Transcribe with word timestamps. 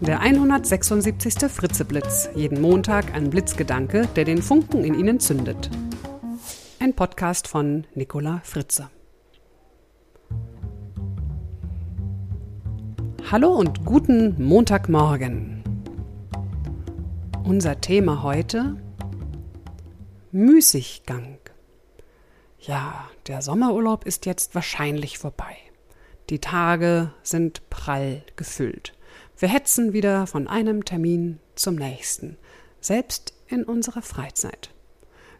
der 0.00 0.20
176. 0.20 1.50
Fritzeblitz. 1.50 2.28
Jeden 2.34 2.60
Montag 2.60 3.14
ein 3.14 3.30
Blitzgedanke, 3.30 4.06
der 4.14 4.24
den 4.24 4.42
Funken 4.42 4.84
in 4.84 4.94
Ihnen 4.94 5.20
zündet. 5.20 5.70
Ein 6.78 6.94
Podcast 6.94 7.48
von 7.48 7.86
Nicola 7.94 8.40
Fritze. 8.44 8.90
Hallo 13.30 13.54
und 13.54 13.84
guten 13.84 14.42
Montagmorgen. 14.42 15.64
Unser 17.44 17.80
Thema 17.80 18.22
heute 18.22 18.76
Müßiggang. 20.30 21.38
Ja, 22.60 23.08
der 23.28 23.40
Sommerurlaub 23.40 24.04
ist 24.04 24.26
jetzt 24.26 24.54
wahrscheinlich 24.54 25.18
vorbei. 25.18 25.56
Die 26.28 26.40
Tage 26.40 27.12
sind 27.22 27.70
prall 27.70 28.22
gefüllt. 28.36 28.95
Wir 29.38 29.48
hetzen 29.48 29.92
wieder 29.92 30.26
von 30.26 30.48
einem 30.48 30.84
Termin 30.84 31.40
zum 31.56 31.74
nächsten, 31.74 32.38
selbst 32.80 33.34
in 33.48 33.64
unserer 33.64 34.00
Freizeit. 34.00 34.70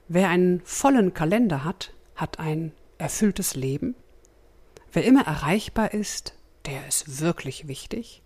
Wer 0.09 0.29
einen 0.29 0.61
vollen 0.65 1.15
Kalender 1.15 1.65
hat, 1.65 1.95
hat 2.15 2.39
ein 2.39 2.73
erfülltes 2.99 3.55
Leben. 3.55 3.95
Wer 4.93 5.05
immer 5.05 5.27
erreichbar 5.27 5.95
ist, 5.95 6.35
der 6.67 6.87
ist 6.87 7.21
wirklich 7.21 7.69
wichtig. 7.69 8.23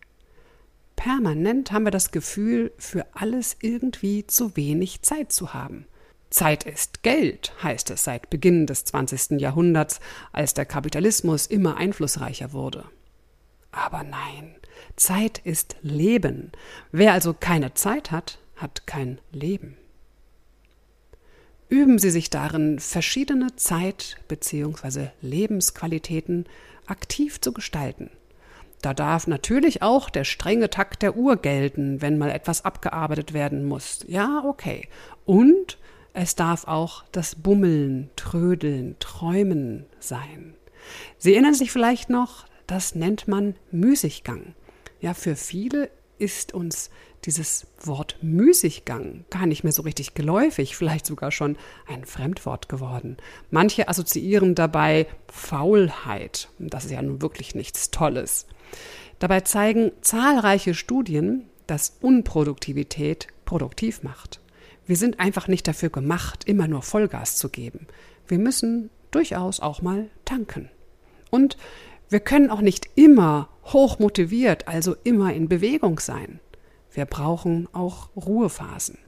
Permanent 0.96 1.72
haben 1.72 1.84
wir 1.84 1.90
das 1.90 2.10
Gefühl, 2.10 2.72
für 2.76 3.06
alles 3.14 3.56
irgendwie 3.60 4.26
zu 4.26 4.56
wenig 4.56 5.02
Zeit 5.02 5.32
zu 5.32 5.54
haben. 5.54 5.86
Zeit 6.30 6.64
ist 6.64 7.02
Geld, 7.02 7.54
heißt 7.62 7.90
es 7.90 8.04
seit 8.04 8.28
Beginn 8.28 8.66
des 8.66 8.84
20. 8.84 9.40
Jahrhunderts, 9.40 10.00
als 10.32 10.52
der 10.52 10.66
Kapitalismus 10.66 11.46
immer 11.46 11.76
einflussreicher 11.76 12.52
wurde. 12.52 12.84
Aber 13.72 14.02
nein, 14.02 14.54
Zeit 14.96 15.38
ist 15.38 15.76
Leben. 15.82 16.52
Wer 16.92 17.12
also 17.12 17.34
keine 17.34 17.74
Zeit 17.74 18.10
hat, 18.10 18.38
hat 18.56 18.86
kein 18.86 19.18
Leben. 19.32 19.76
Üben 21.68 21.98
Sie 21.98 22.10
sich 22.10 22.30
darin, 22.30 22.80
verschiedene 22.80 23.54
Zeit- 23.56 24.16
bzw. 24.28 25.08
Lebensqualitäten 25.22 26.46
aktiv 26.86 27.40
zu 27.40 27.52
gestalten. 27.52 28.10
Da 28.82 28.94
darf 28.94 29.26
natürlich 29.26 29.82
auch 29.82 30.10
der 30.10 30.24
strenge 30.24 30.70
Takt 30.70 31.02
der 31.02 31.16
Uhr 31.16 31.36
gelten, 31.36 32.02
wenn 32.02 32.18
mal 32.18 32.30
etwas 32.30 32.64
abgearbeitet 32.64 33.34
werden 33.34 33.66
muss. 33.66 34.04
Ja, 34.08 34.42
okay. 34.44 34.88
Und 35.24 35.78
es 36.12 36.34
darf 36.34 36.66
auch 36.66 37.04
das 37.12 37.36
Bummeln, 37.36 38.10
Trödeln, 38.16 38.96
Träumen 38.98 39.86
sein. 40.00 40.54
Sie 41.18 41.34
erinnern 41.34 41.54
sich 41.54 41.70
vielleicht 41.70 42.10
noch, 42.10 42.46
das 42.66 42.94
nennt 42.94 43.28
man 43.28 43.54
Müßiggang. 43.70 44.54
Ja, 45.00 45.14
für 45.14 45.36
viele 45.36 45.90
ist 46.18 46.52
uns 46.52 46.90
dieses 47.24 47.66
Wort 47.82 48.16
Müßiggang 48.22 49.24
gar 49.30 49.46
nicht 49.46 49.64
mehr 49.64 49.72
so 49.72 49.82
richtig 49.82 50.14
geläufig, 50.14 50.76
vielleicht 50.76 51.06
sogar 51.06 51.32
schon 51.32 51.56
ein 51.86 52.04
Fremdwort 52.04 52.68
geworden. 52.68 53.16
Manche 53.50 53.88
assoziieren 53.88 54.54
dabei 54.54 55.06
Faulheit. 55.28 56.48
Das 56.58 56.84
ist 56.84 56.90
ja 56.92 57.02
nun 57.02 57.22
wirklich 57.22 57.54
nichts 57.54 57.90
Tolles. 57.90 58.46
Dabei 59.18 59.40
zeigen 59.40 59.92
zahlreiche 60.00 60.74
Studien, 60.74 61.48
dass 61.66 61.96
Unproduktivität 62.00 63.28
produktiv 63.44 64.02
macht. 64.02 64.40
Wir 64.86 64.96
sind 64.96 65.20
einfach 65.20 65.46
nicht 65.46 65.68
dafür 65.68 65.90
gemacht, 65.90 66.44
immer 66.44 66.68
nur 66.68 66.82
Vollgas 66.82 67.36
zu 67.36 67.48
geben. 67.48 67.86
Wir 68.26 68.38
müssen 68.38 68.90
durchaus 69.10 69.60
auch 69.60 69.82
mal 69.82 70.08
tanken. 70.24 70.70
Und 71.30 71.56
wir 72.10 72.20
können 72.20 72.50
auch 72.50 72.60
nicht 72.60 72.90
immer 72.96 73.48
hoch 73.64 73.98
motiviert, 74.00 74.66
also 74.68 74.96
immer 75.04 75.32
in 75.32 75.48
Bewegung 75.48 76.00
sein. 76.00 76.40
Wir 76.92 77.06
brauchen 77.06 77.68
auch 77.72 78.10
Ruhephasen. 78.16 78.98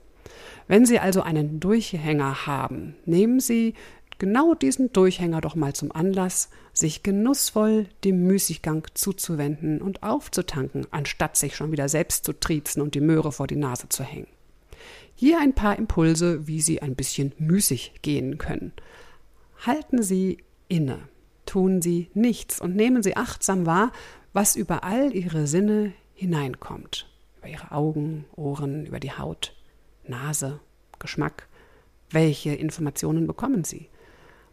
Wenn 0.69 0.86
Sie 0.86 1.00
also 1.00 1.23
einen 1.23 1.58
Durchhänger 1.58 2.47
haben, 2.47 2.95
nehmen 3.05 3.41
Sie 3.41 3.75
genau 4.19 4.55
diesen 4.55 4.92
Durchhänger 4.92 5.41
doch 5.41 5.57
mal 5.57 5.73
zum 5.73 5.91
Anlass, 5.91 6.48
sich 6.73 7.02
genussvoll 7.02 7.89
dem 8.05 8.24
Müßiggang 8.29 8.86
zuzuwenden 8.95 9.83
und 9.83 10.05
aufzutanken, 10.05 10.86
anstatt 10.92 11.36
sich 11.36 11.57
schon 11.57 11.73
wieder 11.73 11.89
selbst 11.89 12.24
zu 12.24 12.33
triezen 12.33 12.80
und 12.80 12.95
die 12.95 13.01
Möhre 13.01 13.33
vor 13.33 13.48
die 13.48 13.57
Nase 13.57 13.89
zu 13.89 14.05
hängen. 14.05 14.29
Hier 15.17 15.41
ein 15.41 15.55
paar 15.55 15.77
Impulse, 15.77 16.46
wie 16.46 16.61
Sie 16.61 16.80
ein 16.80 16.95
bisschen 16.95 17.33
müßig 17.39 17.95
gehen 18.02 18.39
können. 18.39 18.73
Halten 19.67 20.02
Sie 20.02 20.39
inne, 20.68 21.01
tun 21.52 21.83
Sie 21.83 22.08
nichts 22.14 22.63
und 22.63 22.77
nehmen 22.77 23.02
Sie 23.02 23.14
achtsam 23.14 23.67
wahr, 23.67 23.92
was 24.33 24.57
über 24.57 24.85
all 24.85 25.14
Ihre 25.14 25.46
Sinne 25.46 25.92
hineinkommt. 26.14 27.07
Über 27.36 27.48
Ihre 27.48 27.73
Augen, 27.73 28.24
Ohren, 28.36 28.86
über 28.86 28.98
die 29.01 29.13
Haut, 29.13 29.55
Nase, 30.08 30.61
Geschmack. 30.98 31.48
Welche 32.08 32.55
Informationen 32.55 33.27
bekommen 33.27 33.64
Sie? 33.64 33.91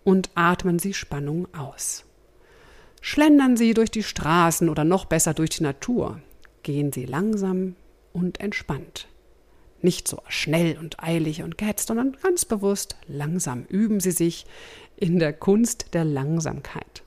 Und 0.04 0.30
atmen 0.36 0.78
Sie 0.78 0.94
Spannung 0.94 1.48
aus. 1.54 2.04
Schlendern 3.00 3.56
Sie 3.56 3.74
durch 3.74 3.92
die 3.92 4.04
Straßen 4.04 4.68
oder 4.68 4.84
noch 4.84 5.06
besser 5.06 5.34
durch 5.34 5.52
die 5.52 5.64
Natur. 5.64 6.22
Gehen 6.64 6.92
Sie 6.92 7.06
langsam 7.06 7.78
und 8.12 8.42
entspannt. 8.42 9.08
Nicht 9.82 10.10
so 10.10 10.22
schnell 10.28 10.78
und 10.78 11.02
eilig 11.02 11.44
und 11.44 11.58
gehetzt, 11.58 11.88
sondern 11.88 12.18
ganz 12.22 12.44
bewusst 12.44 12.98
langsam 13.08 13.64
üben 13.70 14.02
Sie 14.02 14.12
sich 14.12 14.46
in 15.00 15.20
der 15.20 15.34
Kunst 15.34 15.94
der 15.94 16.04
Langsamkeit. 16.04 17.04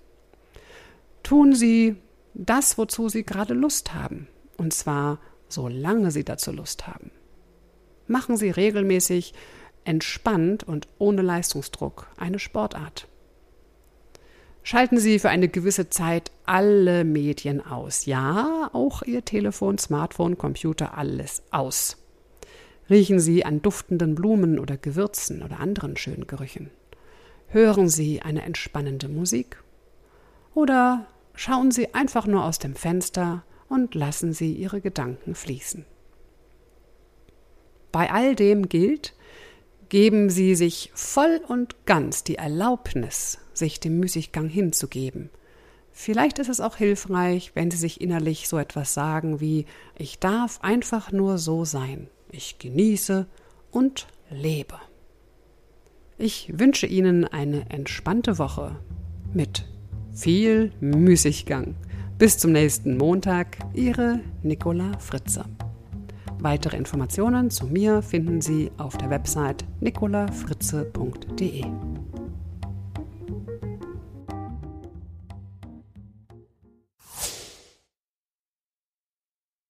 Tun 1.23 1.55
Sie 1.55 1.97
das, 2.35 2.79
wozu 2.79 3.09
Sie 3.09 3.25
gerade 3.25 3.55
Lust 3.55 3.95
haben, 3.95 4.29
und 4.57 4.73
zwar 4.73 5.19
solange 5.49 6.11
Sie 6.11 6.25
dazu 6.25 6.51
Lust 6.53 6.87
haben. 6.87 7.11
Machen 8.07 8.37
Sie 8.37 8.51
regelmäßig 8.51 9.35
entspannt 9.85 10.65
und 10.65 10.89
ohne 10.99 11.23
Leistungsdruck 11.23 12.09
eine 12.17 12.39
Sportart. 12.39 13.09
Schalten 14.63 14.99
Sie 14.99 15.19
für 15.19 15.29
eine 15.29 15.49
gewisse 15.49 15.91
Zeit 15.91 16.31
alle 16.47 17.05
Medien 17.05 17.61
aus. 17.65 18.07
Ja, 18.07 18.71
auch 18.73 19.03
Ihr 19.03 19.25
Telefon, 19.25 19.77
Smartphone, 19.77 20.39
Computer, 20.39 20.97
alles 20.97 21.43
aus. 21.51 21.99
Riechen 22.89 23.19
Sie 23.19 23.45
an 23.45 23.61
duftenden 23.61 24.15
Blumen 24.15 24.59
oder 24.59 24.77
Gewürzen 24.77 25.43
oder 25.43 25.59
anderen 25.59 25.97
schönen 25.97 26.27
Gerüchen. 26.27 26.71
Hören 27.53 27.89
Sie 27.89 28.23
eine 28.23 28.43
entspannende 28.43 29.09
Musik. 29.09 29.63
Oder 30.55 31.07
schauen 31.35 31.71
Sie 31.71 31.95
einfach 31.95 32.27
nur 32.27 32.45
aus 32.45 32.59
dem 32.59 32.75
Fenster 32.75 33.45
und 33.69 33.95
lassen 33.95 34.33
Sie 34.33 34.53
Ihre 34.53 34.81
Gedanken 34.81 35.35
fließen. 35.35 35.85
Bei 37.91 38.11
all 38.11 38.35
dem 38.35 38.69
gilt, 38.69 39.15
geben 39.89 40.31
Sie 40.31 40.55
sich 40.55 40.91
voll 40.95 41.41
und 41.47 41.87
ganz 41.87 42.25
die 42.25 42.37
Erlaubnis, 42.37 43.39
sich 43.53 43.81
dem 43.81 44.01
Müßiggang 44.01 44.49
hinzugeben. 44.49 45.31
Vielleicht 45.93 46.39
ist 46.39 46.49
es 46.49 46.61
auch 46.61 46.77
hilfreich, 46.77 47.53
wenn 47.55 47.71
Sie 47.71 47.77
sich 47.77 48.01
innerlich 48.01 48.49
so 48.49 48.57
etwas 48.57 48.95
sagen 48.95 49.41
wie 49.41 49.67
Ich 49.97 50.19
darf 50.19 50.61
einfach 50.63 51.13
nur 51.13 51.37
so 51.37 51.65
sein 51.67 52.09
ich 52.33 52.59
genieße 52.59 53.27
und 53.71 54.07
lebe. 54.31 54.81
Ich 56.25 56.57
wünsche 56.57 56.87
Ihnen 56.87 57.25
eine 57.25 57.69
entspannte 57.69 58.39
Woche 58.39 58.77
mit 59.35 59.67
viel 60.15 60.71
Müßiggang. 60.79 61.75
Bis 62.17 62.39
zum 62.39 62.53
nächsten 62.53 62.97
Montag, 62.97 63.59
Ihre 63.75 64.21
Nicola 64.45 64.97
Fritze. 65.01 65.45
Weitere 66.39 66.77
Informationen 66.77 67.51
zu 67.51 67.67
mir 67.67 68.03
finden 68.03 68.41
Sie 68.41 68.71
auf 68.77 68.97
der 68.99 69.11
Website 69.11 69.65
nicolafritze.de. 69.81 71.65